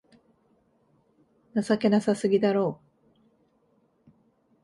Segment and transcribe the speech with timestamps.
[1.61, 2.81] 情けなさすぎだろ